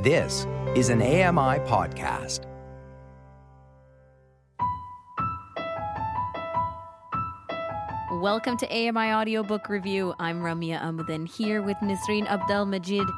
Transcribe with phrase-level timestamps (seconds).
[0.00, 0.46] This
[0.76, 2.44] is an AMI podcast.
[8.12, 10.14] Welcome to AMI Audiobook Review.
[10.20, 13.08] I'm Ramya Amuddin here with Nisreen Abdel Majid.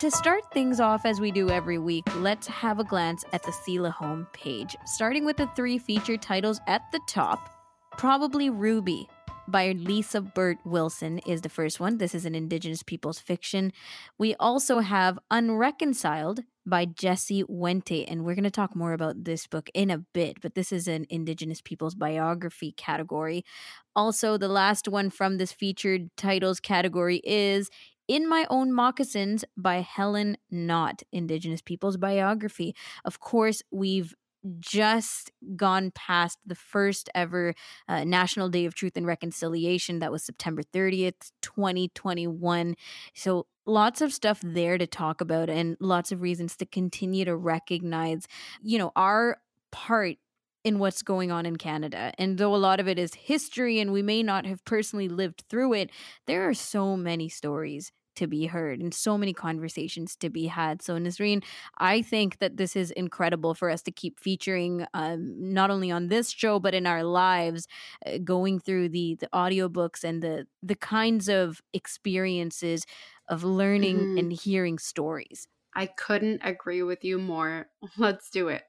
[0.00, 3.52] To start things off as we do every week, let's have a glance at the
[3.52, 7.54] CELA home page, starting with the three feature titles at the top.
[7.96, 9.08] Probably Ruby
[9.52, 11.98] by Lisa Bird Wilson is the first one.
[11.98, 13.72] This is an Indigenous people's fiction.
[14.18, 19.46] We also have Unreconciled by Jesse Wente, and we're going to talk more about this
[19.46, 23.44] book in a bit, but this is an Indigenous people's biography category.
[23.94, 27.68] Also, the last one from this featured titles category is
[28.08, 32.74] in My Own Moccasins by Helen Knott, Indigenous Peoples Biography.
[33.04, 34.14] Of course, we've
[34.60, 37.54] just gone past the first ever
[37.88, 39.98] uh, National Day of Truth and Reconciliation.
[40.00, 42.74] That was September 30th, 2021.
[43.14, 47.36] So lots of stuff there to talk about and lots of reasons to continue to
[47.36, 48.26] recognize,
[48.62, 49.38] you know, our
[49.70, 50.16] part
[50.64, 52.12] in what's going on in Canada.
[52.18, 55.44] And though a lot of it is history and we may not have personally lived
[55.48, 55.90] through it,
[56.26, 60.82] there are so many stories to be heard and so many conversations to be had.
[60.82, 61.42] So, Nisreen,
[61.78, 66.08] I think that this is incredible for us to keep featuring um, not only on
[66.08, 67.66] this show, but in our lives,
[68.06, 72.84] uh, going through the, the audiobooks and the, the kinds of experiences
[73.28, 74.18] of learning mm-hmm.
[74.18, 75.48] and hearing stories.
[75.74, 77.68] I couldn't agree with you more.
[77.96, 78.62] Let's do it.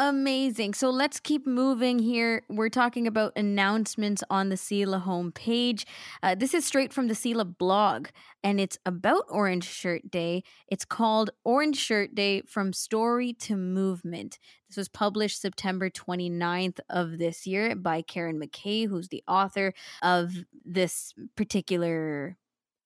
[0.00, 0.74] Amazing.
[0.74, 2.42] So let's keep moving here.
[2.48, 5.84] We're talking about announcements on the CELA homepage.
[6.22, 8.06] Uh, this is straight from the CELA blog,
[8.44, 10.44] and it's about Orange Shirt Day.
[10.68, 14.38] It's called Orange Shirt Day From Story to Movement.
[14.68, 20.32] This was published September 29th of this year by Karen McKay, who's the author of
[20.64, 22.36] this particular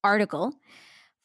[0.03, 0.55] article.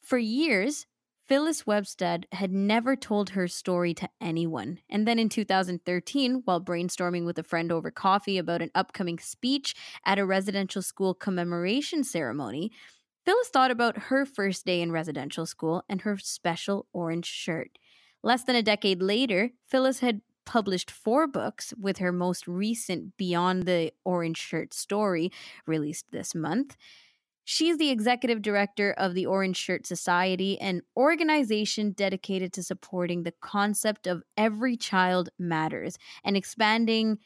[0.02, 0.86] For years,
[1.28, 4.78] Phyllis Webstad had never told her story to anyone.
[4.88, 9.74] And then in 2013, while brainstorming with a friend over coffee about an upcoming speech
[10.06, 12.72] at a residential school commemoration ceremony,
[13.26, 17.78] Phyllis thought about her first day in residential school and her special orange shirt.
[18.22, 23.64] Less than a decade later, Phyllis had published four books, with her most recent Beyond
[23.64, 25.30] the Orange Shirt story
[25.66, 26.74] released this month.
[27.50, 33.32] She's the executive director of the Orange Shirt Society, an organization dedicated to supporting the
[33.40, 37.16] concept of every child matters and expanding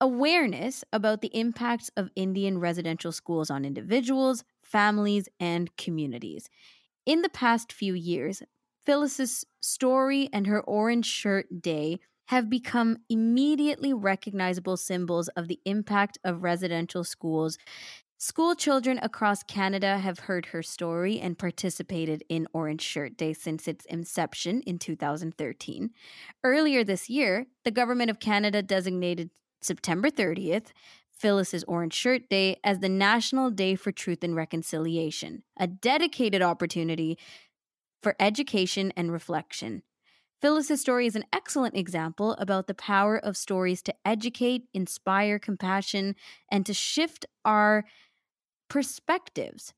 [0.00, 6.48] awareness about the impacts of Indian residential schools on individuals, families, and communities.
[7.04, 8.40] In the past few years,
[8.86, 16.18] Phyllis's story and her Orange Shirt Day have become immediately recognizable symbols of the impact
[16.24, 17.58] of residential schools
[18.24, 23.68] School children across Canada have heard her story and participated in Orange Shirt Day since
[23.68, 25.90] its inception in 2013.
[26.42, 29.28] Earlier this year, the Government of Canada designated
[29.60, 30.68] September 30th,
[31.12, 37.18] Phyllis's Orange Shirt Day, as the National Day for Truth and Reconciliation, a dedicated opportunity
[38.02, 39.82] for education and reflection.
[40.40, 46.16] Phyllis's story is an excellent example about the power of stories to educate, inspire compassion,
[46.50, 47.84] and to shift our
[48.74, 49.72] perspectives.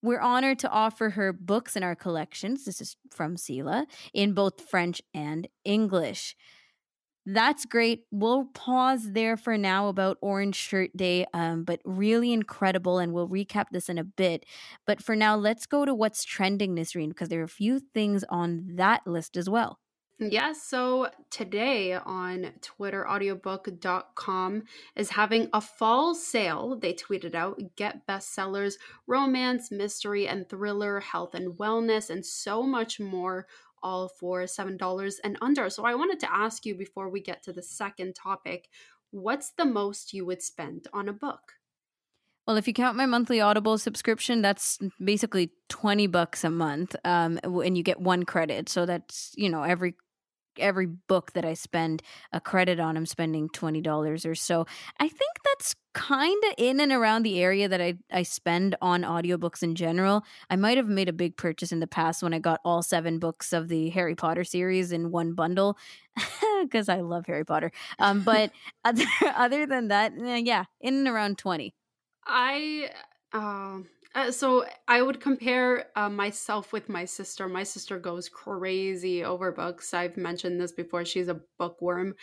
[0.00, 2.64] We're honored to offer her books in our collections.
[2.64, 6.36] This is from CELA in both French and English.
[7.28, 8.04] That's great.
[8.12, 13.28] We'll pause there for now about Orange Shirt Day, um, but really incredible, and we'll
[13.28, 14.46] recap this in a bit.
[14.86, 18.22] But for now, let's go to what's trending, Nisreen, because there are a few things
[18.30, 19.80] on that list as well.
[20.18, 24.62] Yes, so today on twitteraudiobook.com
[24.96, 26.78] is having a fall sale.
[26.80, 28.76] They tweeted out get bestsellers,
[29.06, 33.46] romance, mystery, and thriller, health and wellness, and so much more,
[33.82, 35.68] all for $7 and under.
[35.68, 38.70] So I wanted to ask you before we get to the second topic
[39.10, 41.52] what's the most you would spend on a book?
[42.46, 46.94] Well, if you count my monthly Audible subscription, that's basically 20 bucks a month.
[47.04, 48.68] Um, and you get one credit.
[48.68, 49.94] So that's, you know, every
[50.58, 54.66] every book that I spend a credit on, I'm spending twenty dollars or so.
[54.98, 59.02] I think that's kind of in and around the area that I I spend on
[59.02, 60.24] audiobooks in general.
[60.50, 63.18] I might have made a big purchase in the past when I got all seven
[63.18, 65.78] books of the Harry Potter series in one bundle
[66.62, 67.72] because I love Harry Potter.
[67.98, 68.52] Um, but
[68.84, 69.04] other
[69.36, 70.12] other than that,
[70.44, 71.74] yeah, in and around twenty.
[72.26, 72.90] I.
[73.32, 73.80] Uh,
[74.16, 77.48] Uh, so I would compare uh, myself with my sister.
[77.48, 79.92] My sister goes crazy over books.
[79.92, 81.04] I've mentioned this before.
[81.04, 82.14] She's a bookworm,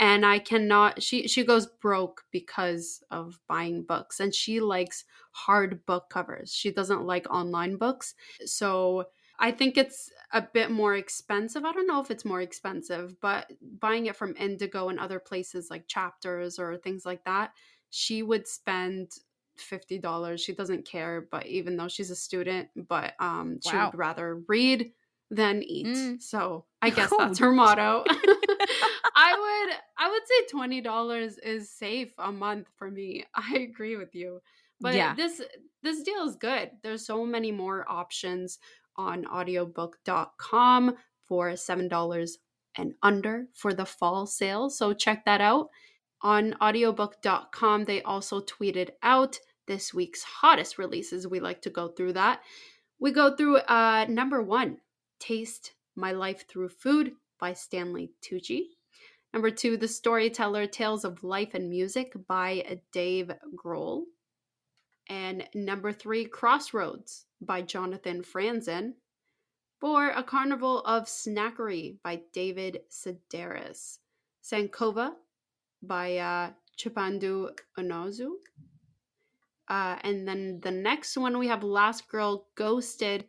[0.00, 1.02] and I cannot.
[1.02, 6.54] She she goes broke because of buying books, and she likes hard book covers.
[6.54, 8.14] She doesn't like online books.
[8.46, 9.04] So
[9.38, 11.66] I think it's a bit more expensive.
[11.66, 15.68] I don't know if it's more expensive, but buying it from Indigo and other places
[15.70, 17.52] like Chapters or things like that,
[17.90, 19.10] she would spend
[19.56, 20.40] fifty dollars.
[20.40, 23.78] She doesn't care, but even though she's a student, but um, she Wow.
[23.78, 24.92] would rather read
[25.30, 25.96] than eat.
[25.96, 26.18] Mm.
[26.18, 28.04] So I guess Oh, that's her motto.
[29.16, 29.34] I
[29.68, 33.24] would I would say twenty dollars is safe a month for me.
[33.34, 34.40] I agree with you.
[34.80, 35.16] But Yeah.
[35.16, 35.42] this
[35.82, 36.72] this deal is good.
[36.82, 38.58] There's so many more options
[38.96, 42.38] on audiobook.com for seven dollars
[42.76, 44.70] and under for the fall sale.
[44.70, 45.70] So check that out.
[46.22, 51.26] On audiobook.com, they also tweeted out this week's hottest releases.
[51.26, 52.40] We like to go through that.
[53.00, 54.78] We go through uh, number one,
[55.18, 58.66] Taste My Life Through Food by Stanley Tucci.
[59.32, 64.02] Number two, The Storyteller Tales of Life and Music by Dave Grohl.
[65.08, 68.92] And number three, Crossroads by Jonathan Franzen.
[69.80, 73.98] Four, A Carnival of Snackery by David Sedaris.
[74.44, 75.14] Sankofa
[75.82, 78.30] by uh, Chibundu Onuzo.
[79.68, 83.26] Uh, and then the next one we have Last Girl Ghosted.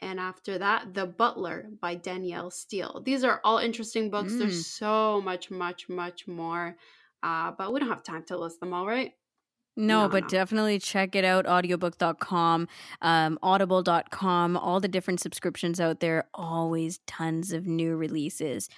[0.00, 3.02] And after that, The Butler by Danielle Steel.
[3.04, 4.32] These are all interesting books.
[4.32, 4.38] Mm.
[4.38, 6.76] There's so much, much, much more.
[7.22, 9.12] Uh, but we don't have time to list them all, right?
[9.76, 10.28] No, No, but no.
[10.28, 12.68] definitely check it out audiobook.com,
[13.02, 16.28] um, audible.com, all the different subscriptions out there.
[16.32, 18.68] Always tons of new releases.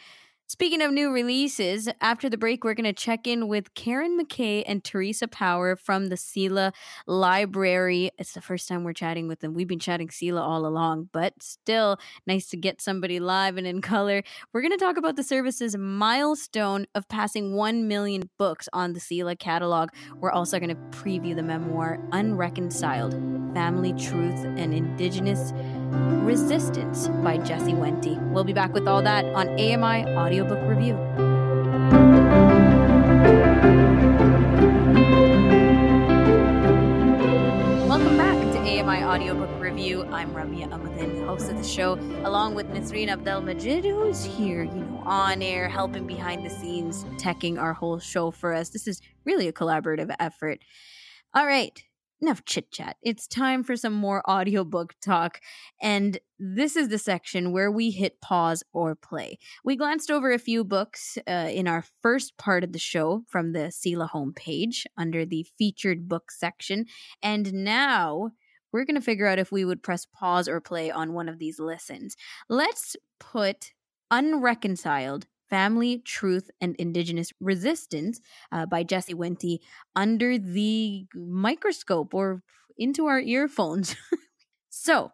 [0.53, 4.65] Speaking of new releases, after the break, we're going to check in with Karen McKay
[4.67, 6.73] and Teresa Power from the CELA
[7.07, 8.11] Library.
[8.19, 9.55] It's the first time we're chatting with them.
[9.55, 13.81] We've been chatting CELA all along, but still nice to get somebody live and in
[13.81, 14.25] color.
[14.53, 18.99] We're going to talk about the service's milestone of passing 1 million books on the
[18.99, 19.91] CELA catalog.
[20.17, 23.13] We're also going to preview the memoir Unreconciled
[23.55, 25.53] Family Truth and Indigenous
[25.91, 28.17] Resistance by Jesse Wente.
[28.31, 30.95] We'll be back with all that on AMI Audiobook Review.
[37.89, 40.05] Welcome back to AMI Audiobook Review.
[40.13, 41.95] I'm Ramya Amadin, host of the show,
[42.25, 47.03] along with Nasreen Abdel Majid, who's here, you know, on air, helping behind the scenes,
[47.17, 48.69] teching our whole show for us.
[48.69, 50.61] This is really a collaborative effort.
[51.35, 51.83] All right,
[52.23, 52.97] enough chit chat.
[53.03, 55.41] It's time for some more audiobook talk.
[55.81, 59.39] And this is the section where we hit pause or play.
[59.65, 63.53] We glanced over a few books uh, in our first part of the show from
[63.53, 66.87] the CELA homepage under the featured book section.
[67.23, 68.31] And now
[68.73, 71.39] we're going to figure out if we would press pause or play on one of
[71.39, 72.17] these listens.
[72.49, 73.73] Let's put
[74.13, 78.21] Unreconciled Family, Truth, and Indigenous Resistance
[78.53, 79.59] uh, by Jesse Wente
[79.95, 82.43] under the microscope or
[82.79, 83.97] into our earphones.
[84.71, 85.13] so,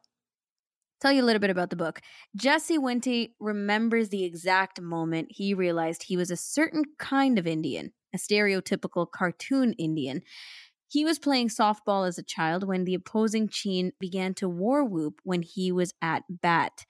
[1.01, 2.01] tell you a little bit about the book.
[2.37, 7.93] Jesse Wente remembers the exact moment he realized he was a certain kind of Indian,
[8.15, 10.23] a stereotypical cartoon Indian.
[10.89, 15.21] He was playing softball as a child when the opposing team began to war whoop
[15.25, 16.85] when he was at bat.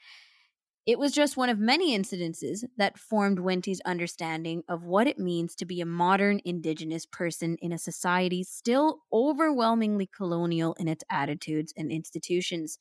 [0.86, 5.56] It was just one of many incidences that formed Wente's understanding of what it means
[5.56, 11.74] to be a modern Indigenous person in a society still overwhelmingly colonial in its attitudes
[11.76, 12.78] and institutions.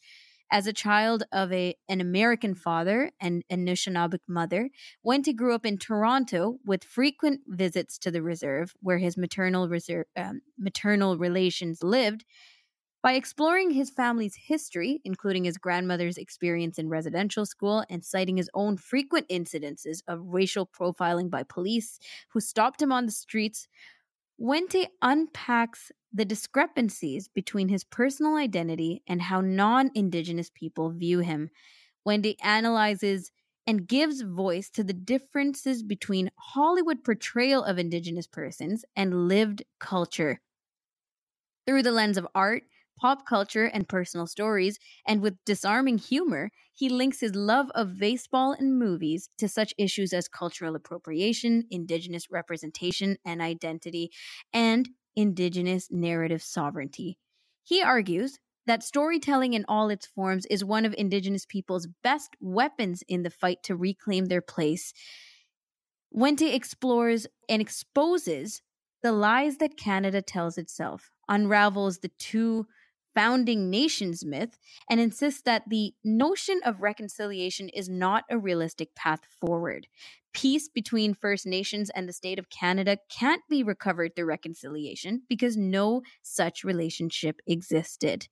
[0.51, 4.69] As a child of a, an American father and Anishinaabeg mother,
[5.03, 10.05] Wente grew up in Toronto with frequent visits to the reserve where his maternal, reserve,
[10.15, 12.23] um, maternal relations lived.
[13.05, 18.49] By exploring his family's history, including his grandmother's experience in residential school and citing his
[18.55, 23.67] own frequent incidences of racial profiling by police who stopped him on the streets,
[24.41, 31.51] Wente unpacks the discrepancies between his personal identity and how non Indigenous people view him.
[32.07, 33.31] Wente analyzes
[33.67, 40.41] and gives voice to the differences between Hollywood portrayal of Indigenous persons and lived culture.
[41.67, 42.63] Through the lens of art,
[42.97, 48.51] pop culture, and personal stories, and with disarming humor, he links his love of baseball
[48.51, 54.11] and movies to such issues as cultural appropriation, indigenous representation and identity,
[54.53, 57.17] and indigenous narrative sovereignty.
[57.63, 63.03] He argues that storytelling in all its forms is one of indigenous people's best weapons
[63.07, 64.93] in the fight to reclaim their place.
[66.13, 68.61] Wente explores and exposes
[69.03, 72.65] the lies that Canada tells itself, unravels the two
[73.15, 79.21] founding nations myth and insists that the notion of reconciliation is not a realistic path
[79.39, 79.87] forward.
[80.33, 85.55] Peace between First Nations and the state of Canada can't be recovered through reconciliation because
[85.55, 88.27] no such relationship existed.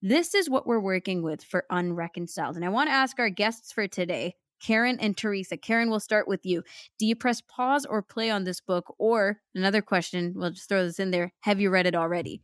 [0.00, 2.54] This is what we're working with for Unreconciled.
[2.54, 5.56] And I want to ask our guests for today, Karen and Teresa.
[5.56, 6.62] Karen, we'll start with you.
[7.00, 8.94] Do you press pause or play on this book?
[8.98, 11.32] Or another question, we'll just throw this in there.
[11.40, 12.42] Have you read it already?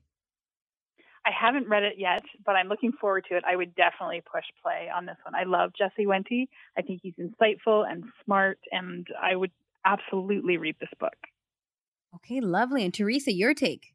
[1.27, 3.45] I haven't read it yet, but I'm looking forward to it.
[3.47, 5.35] I would definitely push play on this one.
[5.35, 6.49] I love Jesse Wente.
[6.77, 9.51] I think he's insightful and smart, and I would
[9.85, 11.17] absolutely read this book.
[12.17, 12.85] Okay, lovely.
[12.85, 13.95] And Teresa, your take?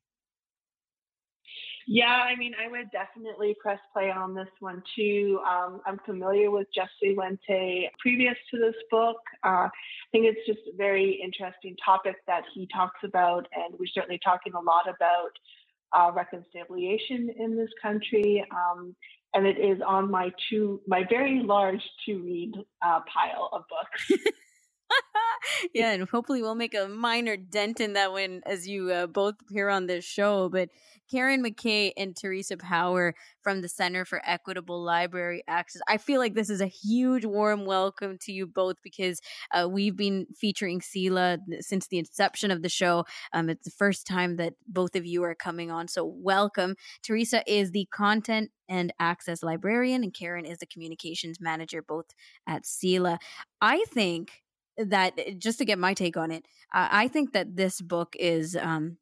[1.92, 5.40] Yeah, I mean, I would definitely press play on this one too.
[5.44, 9.18] Um, I'm familiar with Jesse Wente previous to this book.
[9.44, 9.70] Uh, I
[10.12, 14.54] think it's just a very interesting topic that he talks about, and we're certainly talking
[14.54, 15.32] a lot about
[15.94, 18.46] uh, reconciliation in this country.
[18.52, 18.96] Um,
[19.34, 22.54] and it is on my two, my very large to read
[22.84, 24.24] uh, pile of books.
[25.74, 29.36] yeah, and hopefully we'll make a minor dent in that one as you uh, both
[29.42, 30.50] appear on this show.
[30.50, 30.70] But
[31.10, 35.82] Karen McKay and Teresa Power from the Center for Equitable Library Access.
[35.88, 39.20] I feel like this is a huge warm welcome to you both because
[39.52, 43.06] uh, we've been featuring CELA since the inception of the show.
[43.34, 46.76] Um, it's the first time that both of you are coming on, so welcome.
[47.04, 52.06] Teresa is the content and access librarian, and Karen is the communications manager, both
[52.48, 53.18] at CELA.
[53.62, 54.32] I think
[54.78, 58.16] that eh, just to get my take on it, uh, I think that this book
[58.18, 58.98] is um,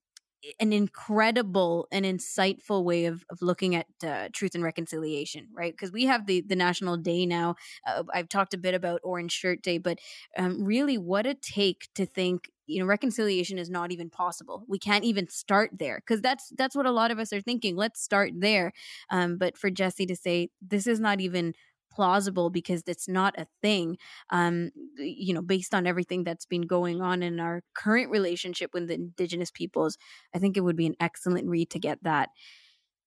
[0.60, 5.74] an incredible and insightful way of, of looking at uh, truth and reconciliation, right?
[5.74, 7.56] Because we have the the national day now.
[7.86, 10.00] Uh, I've talked a bit about Orange Shirt Day, but
[10.38, 14.78] um, really, what a take to think you know reconciliation is not even possible we
[14.78, 18.02] can't even start there because that's that's what a lot of us are thinking let's
[18.02, 18.74] start there
[19.10, 21.54] um, but for jesse to say this is not even
[21.98, 23.98] plausible because it's not a thing
[24.30, 28.88] um, you know based on everything that's been going on in our current relationship with
[28.88, 29.98] the indigenous peoples
[30.36, 32.30] i think it would be an excellent read to get that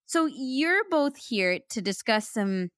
[0.07, 2.71] so you're both here to discuss some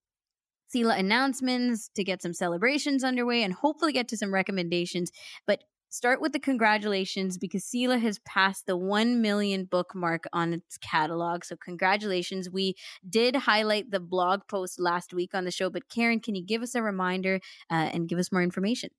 [0.75, 5.11] CELA announcements, to get some celebrations underway, and hopefully get to some recommendations.
[5.47, 10.79] But start with the congratulations because CELA has passed the 1 million bookmark on its
[10.79, 11.45] catalog.
[11.45, 12.51] So, congratulations.
[12.51, 12.75] We
[13.09, 16.63] did highlight the blog post last week on the show, but Karen, can you give
[16.63, 18.91] us a reminder uh, and give us more information?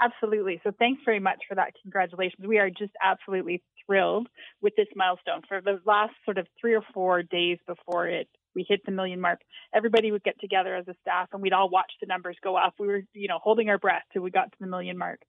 [0.00, 0.60] Absolutely.
[0.64, 1.72] So, thanks very much for that.
[1.82, 2.46] Congratulations.
[2.46, 4.28] We are just absolutely thrilled
[4.62, 5.42] with this milestone.
[5.46, 9.20] For the last sort of three or four days before it we hit the million
[9.20, 9.40] mark,
[9.74, 12.72] everybody would get together as a staff and we'd all watch the numbers go up.
[12.78, 15.20] We were, you know, holding our breath till we got to the million mark.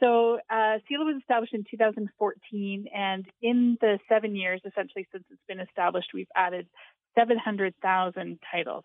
[0.00, 5.40] So uh, CELA was established in 2014, and in the seven years essentially since it's
[5.48, 6.66] been established, we've added
[7.16, 8.84] 700,000 titles.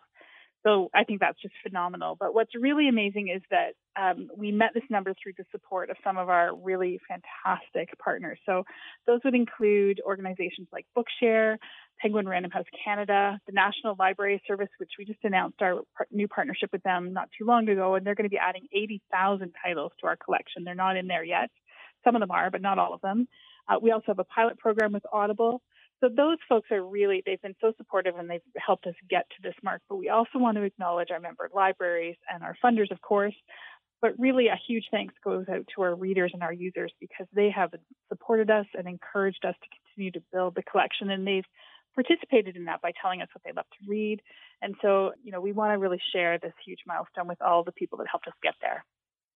[0.66, 2.18] So I think that's just phenomenal.
[2.20, 5.96] But what's really amazing is that um, we met this number through the support of
[6.04, 8.39] some of our really fantastic partners.
[8.46, 8.63] So
[9.08, 11.58] those would include organizations like Bookshare,
[12.01, 16.27] Penguin Random House Canada, the National Library Service, which we just announced our par- new
[16.27, 19.91] partnership with them not too long ago, and they're going to be adding 80,000 titles
[20.00, 20.63] to our collection.
[20.63, 21.50] They're not in there yet.
[22.03, 23.27] Some of them are, but not all of them.
[23.68, 25.62] Uh, we also have a pilot program with Audible.
[26.00, 29.41] So those folks are really, they've been so supportive and they've helped us get to
[29.44, 29.82] this mark.
[29.89, 33.36] But we also want to acknowledge our member libraries and our funders, of course.
[34.01, 37.50] But really, a huge thanks goes out to our readers and our users because they
[37.50, 37.72] have
[38.08, 41.10] supported us and encouraged us to continue to build the collection.
[41.10, 41.44] And they've
[42.01, 44.22] participated in that by telling us what they love to read.
[44.62, 47.72] And so, you know, we want to really share this huge milestone with all the
[47.72, 48.86] people that helped us get there.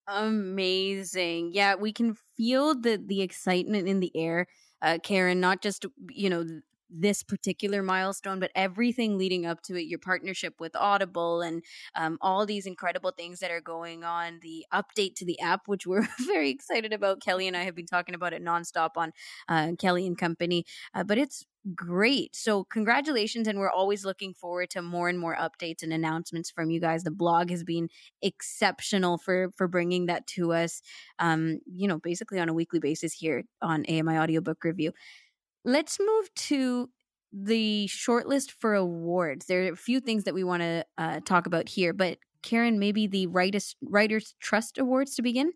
[0.06, 1.52] Amazing.
[1.52, 4.46] Yeah, we can feel the the excitement in the air,
[4.82, 6.44] uh, Karen, not just, you know,
[6.90, 11.62] this particular milestone, but everything leading up to it, your partnership with Audible and
[11.94, 15.86] um, all these incredible things that are going on, the update to the app, which
[15.86, 17.20] we're very excited about.
[17.20, 19.12] Kelly and I have been talking about it nonstop on
[19.48, 20.64] uh, Kelly and Company,
[20.94, 22.36] uh, but it's great.
[22.36, 23.48] So, congratulations.
[23.48, 27.04] And we're always looking forward to more and more updates and announcements from you guys.
[27.04, 27.88] The blog has been
[28.22, 30.82] exceptional for, for bringing that to us,
[31.18, 34.92] um, you know, basically on a weekly basis here on AMI Audiobook Review.
[35.64, 36.90] Let's move to
[37.32, 39.46] the shortlist for awards.
[39.46, 42.78] There are a few things that we want to uh, talk about here, but Karen,
[42.78, 45.52] maybe the Writers, Writers Trust Awards to begin?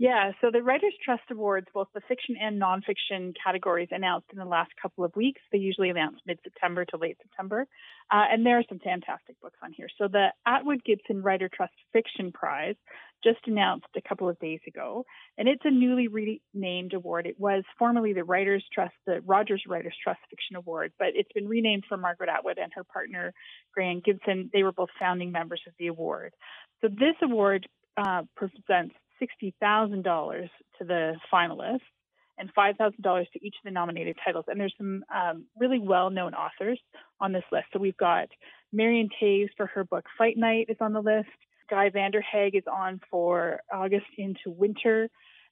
[0.00, 4.44] Yeah, so the Writers' Trust Awards, both the fiction and nonfiction categories, announced in the
[4.44, 5.40] last couple of weeks.
[5.50, 7.66] They usually announce mid September to late September.
[8.08, 9.88] Uh, and there are some fantastic books on here.
[9.98, 12.76] So the Atwood Gibson Writer Trust Fiction Prize
[13.24, 15.04] just announced a couple of days ago,
[15.36, 17.26] and it's a newly renamed award.
[17.26, 21.48] It was formerly the Writers' Trust, the Rogers Writers' Trust Fiction Award, but it's been
[21.48, 23.34] renamed for Margaret Atwood and her partner,
[23.74, 24.48] Graeme Gibson.
[24.52, 26.34] They were both founding members of the award.
[26.82, 30.48] So this award uh, presents $60,000
[30.78, 31.80] to the finalists
[32.38, 34.44] and $5,000 to each of the nominated titles.
[34.48, 36.78] And there's some um, really well known authors
[37.20, 37.66] on this list.
[37.72, 38.28] So we've got
[38.72, 41.28] Miriam Toews for her book Fight Night is on the list.
[41.68, 45.08] Guy Vanderhaeghe is on for August into Winter.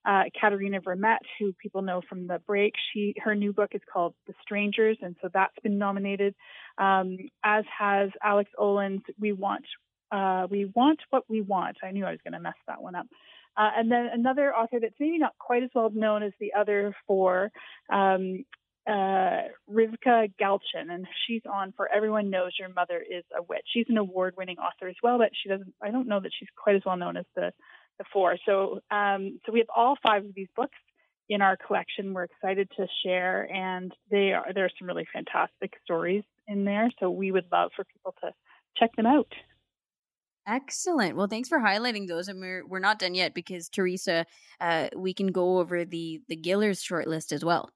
[0.06, 4.14] Uh, Katherena Vermette, who people know from the break, she her new book is called
[4.28, 6.32] The Strangers, and so that's been nominated.
[6.78, 9.64] Um, as has Alex Ohlin's We Want
[10.12, 11.78] uh, We Want What We Want.
[11.82, 13.06] I knew I was going to mess that one up.
[13.56, 16.94] Uh, and then another author that's maybe not quite as well known as the other
[17.06, 17.50] four,
[17.90, 18.44] um,
[18.86, 23.66] uh, Rivka Galchen, and she's on for Everyone Knows Your Mother is a Witch.
[23.72, 25.74] She's an award-winning author as well, but she doesn't.
[25.82, 27.52] I don't know that she's quite as well known as the
[27.98, 28.36] the four.
[28.44, 30.78] So, um, so we have all five of these books
[31.28, 32.12] in our collection.
[32.12, 36.90] We're excited to share, and they are there are some really fantastic stories in there.
[37.00, 38.32] So we would love for people to
[38.76, 39.32] check them out.
[40.46, 41.16] Excellent.
[41.16, 44.24] Well, thanks for highlighting those, and we're we're not done yet because Teresa,
[44.60, 47.70] uh, we can go over the the Gillers shortlist as well.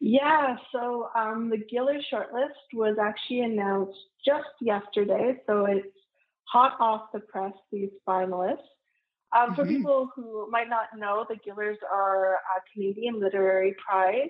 [0.00, 5.86] Yeah, so um, the Giller shortlist was actually announced just yesterday, so it's
[6.44, 7.54] hot off the press.
[7.72, 8.58] These finalists.
[9.34, 9.54] Um, mm-hmm.
[9.54, 14.28] For people who might not know, the Gillers are a Canadian literary prize.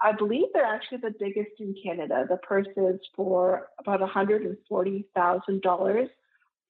[0.00, 2.24] I believe they're actually the biggest in Canada.
[2.28, 6.08] The purse is for about $140,000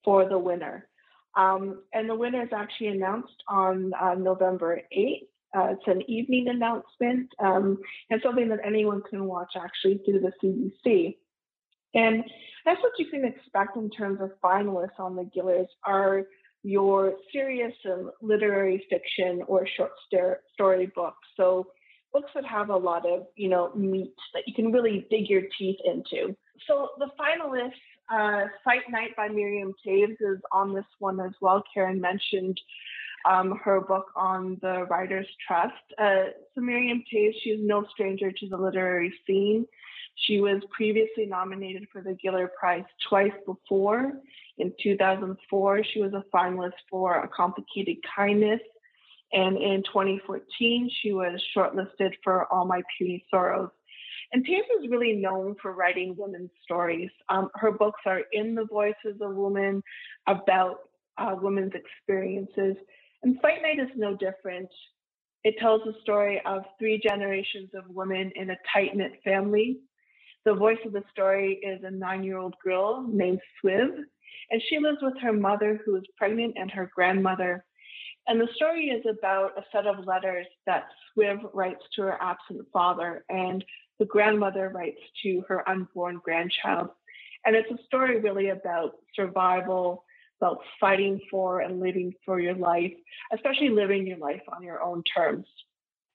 [0.05, 0.89] for the winner.
[1.37, 5.27] Um, and the winner is actually announced on uh, November 8th.
[5.55, 7.79] Uh, it's an evening announcement um,
[8.11, 11.17] and something that anyone can watch actually through the CBC.
[11.95, 12.25] And
[12.65, 16.25] that's what you can expect in terms of finalists on the Gillers are
[16.63, 19.93] your serious and literary fiction or short
[20.55, 21.27] story books.
[21.37, 21.67] So
[22.13, 25.43] books that have a lot of, you know, meat that you can really dig your
[25.59, 26.37] teeth into.
[26.67, 27.73] So the finalists
[28.13, 31.63] uh, Fight Night by Miriam Toews is on this one as well.
[31.73, 32.61] Karen mentioned
[33.29, 35.75] um, her book on the Writers' Trust.
[35.99, 39.67] Uh, so Miriam Toews, she's no stranger to the literary scene.
[40.27, 44.13] She was previously nominated for the Giller Prize twice before.
[44.59, 48.61] In 2004, she was a finalist for A Complicated Kindness.
[49.33, 53.71] And in 2014, she was shortlisted for All My Puny Sorrows.
[54.33, 57.11] And is really known for writing women's stories.
[57.29, 59.83] Um, her books are in the voices of women,
[60.27, 60.77] about
[61.19, 62.77] uh, women's experiences.
[63.23, 64.69] And Fight Night is no different.
[65.45, 69.79] It tells the story of three generations of women in a tight knit family.
[70.45, 73.89] The voice of the story is a nine year old girl named Swiv,
[74.51, 77.65] and she lives with her mother, who is pregnant, and her grandmother.
[78.29, 80.85] And the story is about a set of letters that
[81.17, 83.25] Swiv writes to her absent father.
[83.29, 83.65] And
[84.03, 86.89] the grandmother writes to her unborn grandchild.
[87.47, 90.03] And it's a story really about survival,
[90.41, 92.93] about fighting for and living for your life,
[93.33, 95.47] especially living your life on your own terms.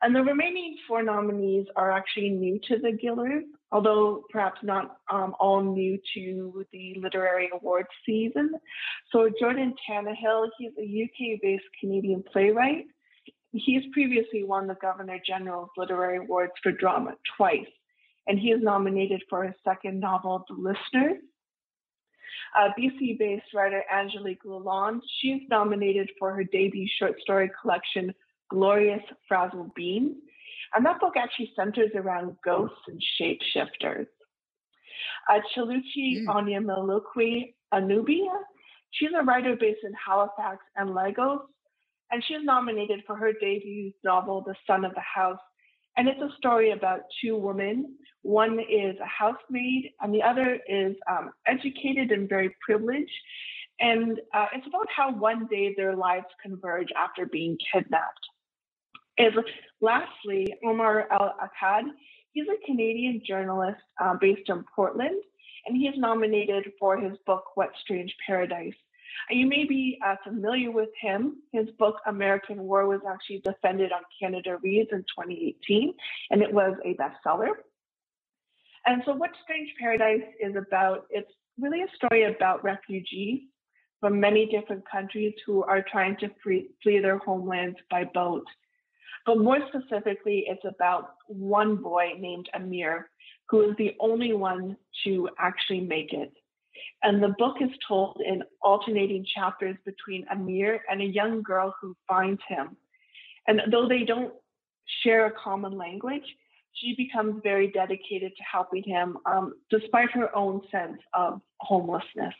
[0.01, 5.33] And the remaining four nominees are actually new to the Gillers, although perhaps not um,
[5.39, 8.51] all new to the literary awards season.
[9.13, 12.87] So Jordan Tannahill, he's a UK-based Canadian playwright.
[13.57, 17.67] He's previously won the Governor General's Literary Awards for drama twice
[18.27, 21.17] and he is nominated for his second novel, The Listener.
[22.57, 28.13] Uh, BC based writer Angelique Lalonde, she's nominated for her debut short story collection,
[28.49, 30.15] Glorious Frazzled Bean.
[30.75, 34.07] And that book actually centers around ghosts and shapeshifters.
[35.29, 37.47] Uh, Cheluchi mm.
[37.73, 38.39] Anubia,
[38.91, 41.41] she's a writer based in Halifax and Lagos,
[42.11, 45.39] and she's nominated for her debut novel, The Son of the House,
[45.97, 47.95] and it's a story about two women.
[48.21, 53.11] One is a housemaid, and the other is um, educated and very privileged.
[53.79, 58.25] And uh, it's about how one day their lives converge after being kidnapped.
[59.17, 59.33] And
[59.81, 61.85] lastly, Omar El Akkad,
[62.31, 65.21] he's a Canadian journalist uh, based in Portland,
[65.65, 68.73] and he is nominated for his book, What Strange Paradise.
[69.29, 71.37] You may be uh, familiar with him.
[71.51, 75.93] His book, American War, was actually defended on Canada Reads in 2018,
[76.31, 77.49] and it was a bestseller.
[78.85, 83.41] And so, what Strange Paradise is about, it's really a story about refugees.
[83.99, 88.45] from many different countries who are trying to free, flee their homelands by boat.
[89.25, 93.09] But more specifically, it's about one boy named Amir,
[93.49, 96.31] who is the only one to actually make it.
[97.03, 101.95] And the book is told in alternating chapters between Amir and a young girl who
[102.07, 102.75] finds him.
[103.47, 104.33] And though they don't
[105.03, 106.23] share a common language,
[106.73, 112.33] she becomes very dedicated to helping him um, despite her own sense of homelessness.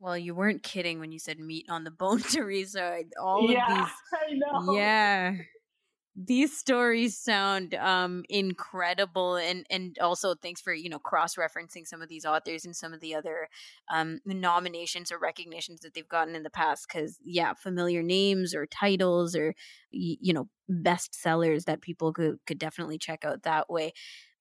[0.00, 3.02] Well, you weren't kidding when you said meat on the bone, Teresa.
[3.20, 3.94] All yeah, of these.
[4.52, 4.72] I know.
[4.72, 5.36] Yeah.
[6.22, 12.08] These stories sound um incredible and and also thanks for, you know, cross-referencing some of
[12.10, 13.48] these authors and some of the other
[13.90, 18.66] um nominations or recognitions that they've gotten in the past cuz yeah, familiar names or
[18.66, 19.54] titles or
[19.92, 23.92] you know, bestsellers that people could could definitely check out that way.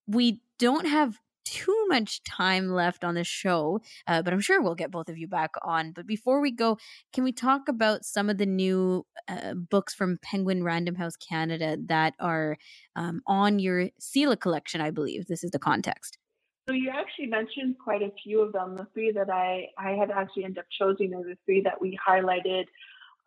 [0.08, 4.76] We don't have too much time left on the show, uh, but I'm sure we'll
[4.76, 5.92] get both of you back on.
[5.92, 6.78] But before we go,
[7.12, 11.76] can we talk about some of the new uh, books from Penguin Random House Canada
[11.88, 12.58] that are
[12.96, 14.80] um, on your CELA collection?
[14.80, 16.20] I believe this is the context.
[16.68, 18.76] So you actually mentioned quite a few of them.
[18.78, 21.98] The three that I I had actually ended up choosing are the three that we
[22.08, 22.66] highlighted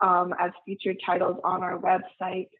[0.00, 2.50] um, as featured titles on our website.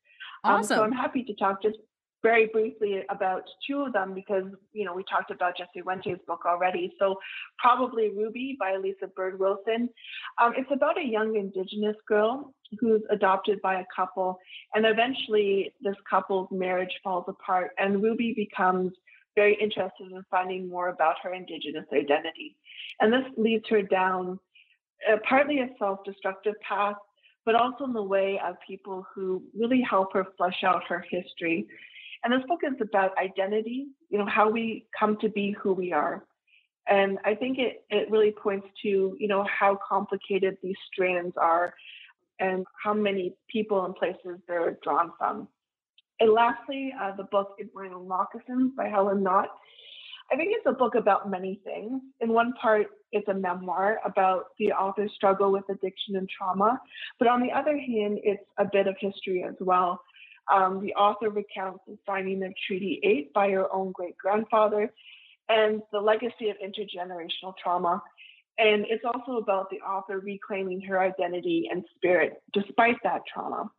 [0.42, 0.56] Awesome.
[0.56, 1.78] Um, so I'm happy to talk just
[2.22, 6.42] very briefly about two of them because you know we talked about Jesse Wente's book
[6.46, 6.92] already.
[6.98, 7.16] So
[7.58, 9.88] probably Ruby by Lisa Bird Wilson.
[10.40, 14.38] Um, it's about a young Indigenous girl who's adopted by a couple,
[14.74, 18.92] and eventually this couple's marriage falls apart, and Ruby becomes
[19.34, 22.56] very interested in finding more about her Indigenous identity,
[23.00, 24.38] and this leads her down
[25.10, 26.96] uh, partly a self-destructive path
[27.44, 31.66] but also in the way of people who really help her flesh out her history
[32.24, 35.92] and this book is about identity, you know, how we come to be who we
[35.92, 36.24] are.
[36.88, 41.74] And I think it, it really points to, you know, how complicated these strands are
[42.40, 45.48] and how many people and places they're drawn from.
[46.20, 49.48] And lastly, uh, the book is Wearing Moccasins by Helen Knott.
[50.30, 52.00] I think it's a book about many things.
[52.20, 56.80] In one part, it's a memoir about the author's struggle with addiction and trauma.
[57.18, 60.00] But on the other hand, it's a bit of history as well.
[60.52, 64.92] Um, the author recounts the signing of Treaty 8 by her own great grandfather
[65.48, 68.02] and the legacy of intergenerational trauma.
[68.58, 73.70] And it's also about the author reclaiming her identity and spirit despite that trauma.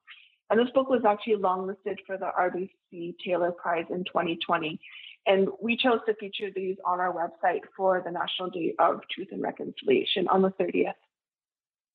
[0.50, 4.80] And this book was actually longlisted for the RBC Taylor Prize in 2020.
[5.26, 9.30] And we chose to feature these on our website for the National Day of Truth
[9.32, 10.94] and Reconciliation on the 30th.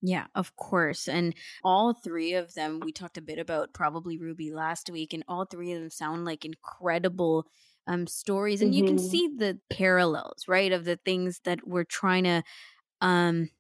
[0.01, 1.09] Yeah, of course.
[1.09, 1.35] And
[1.65, 5.45] all three of them, we talked a bit about probably Ruby last week, and all
[5.45, 7.47] three of them sound like incredible
[7.87, 8.63] um, stories.
[8.63, 8.79] And mm-hmm.
[8.79, 9.09] you can mm-hmm.
[9.09, 12.43] see the parallels, right, of the things that we're trying to.
[13.01, 13.51] Um,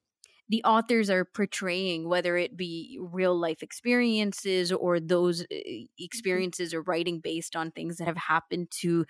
[0.50, 5.84] the authors are portraying, whether it be real life experiences or those uh, mm-hmm.
[5.98, 9.04] experiences or writing based on things that have happened to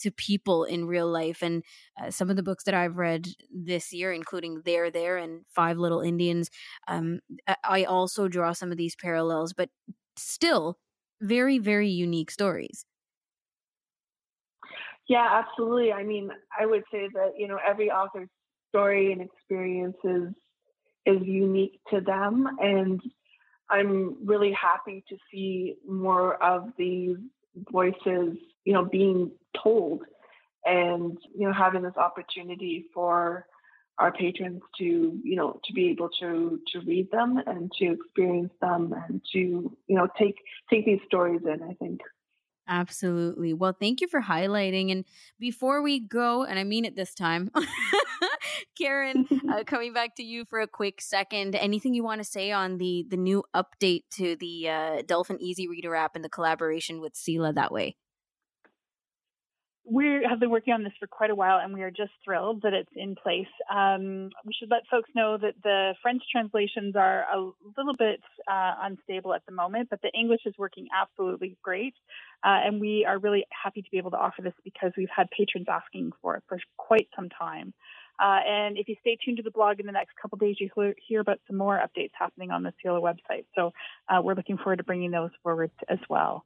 [0.00, 1.42] to people in real life.
[1.42, 1.62] And
[2.00, 5.78] uh, some of the books that I've read this year, including There, There, and Five
[5.78, 6.50] Little Indians,
[6.88, 7.20] um,
[7.64, 9.70] I also draw some of these parallels, but
[10.16, 10.78] still
[11.20, 12.84] very, very unique stories.
[15.08, 15.92] Yeah, absolutely.
[15.92, 18.28] I mean, I would say that, you know, every author's
[18.68, 20.28] story and experience is,
[21.06, 22.46] is unique to them.
[22.58, 23.00] And
[23.70, 27.16] I'm really happy to see more of these
[27.70, 29.30] voices, you know, being
[29.62, 30.02] told
[30.66, 33.46] and, you know, having this opportunity for
[33.98, 34.84] our patrons to,
[35.24, 39.38] you know, to be able to to read them and to experience them and to,
[39.38, 40.34] you know, take
[40.68, 42.00] take these stories in, I think.
[42.68, 43.54] Absolutely.
[43.54, 44.90] Well, thank you for highlighting.
[44.90, 45.04] And
[45.38, 47.48] before we go, and I mean it this time,
[48.76, 51.54] Karen, uh, coming back to you for a quick second.
[51.54, 55.68] Anything you want to say on the the new update to the uh, Dolphin Easy
[55.68, 57.96] Reader app and the collaboration with CELA that way?
[59.88, 62.62] We have been working on this for quite a while and we are just thrilled
[62.62, 63.46] that it's in place.
[63.72, 67.38] Um, we should let folks know that the French translations are a
[67.76, 68.20] little bit
[68.50, 71.94] uh, unstable at the moment, but the English is working absolutely great.
[72.44, 75.28] Uh, and we are really happy to be able to offer this because we've had
[75.30, 77.72] patrons asking for it for quite some time.
[78.18, 80.68] Uh, and if you stay tuned to the blog in the next couple days, you
[80.76, 83.44] will hear about some more updates happening on the CELA website.
[83.54, 83.72] So
[84.08, 86.44] uh, we're looking forward to bringing those forward as well.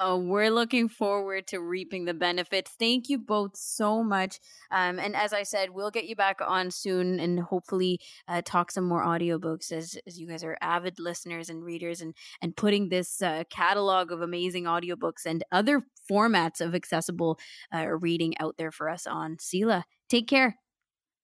[0.00, 2.70] Oh, we're looking forward to reaping the benefits.
[2.78, 4.38] Thank you both so much.
[4.70, 8.70] Um, and as I said, we'll get you back on soon and hopefully uh, talk
[8.70, 12.90] some more audiobooks as, as you guys are avid listeners and readers and, and putting
[12.90, 17.38] this uh, catalog of amazing audiobooks and other formats of accessible
[17.74, 19.82] uh, reading out there for us on CELA.
[20.08, 20.58] Take care.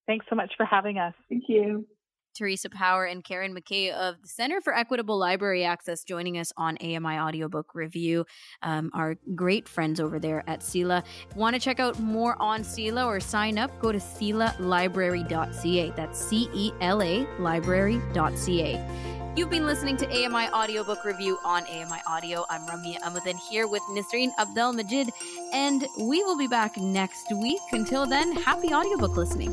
[0.06, 1.14] Thanks so much for having us.
[1.28, 1.86] Thank you.
[2.34, 6.76] Teresa Power and Karen McKay of the Center for Equitable Library Access joining us on
[6.78, 8.26] AMI Audiobook Review,
[8.62, 11.04] um, our great friends over there at CELA.
[11.36, 13.70] Want to check out more on CELA or sign up?
[13.80, 15.90] Go to celalibrary.ca.
[15.96, 19.14] That's C E L A library.ca.
[19.36, 22.44] You've been listening to AMI Audiobook Review on AMI Audio.
[22.48, 25.10] I'm Ramia Amuddin here with Nisreen Abdel Majid,
[25.52, 27.60] and we will be back next week.
[27.72, 29.52] Until then, happy audiobook listening.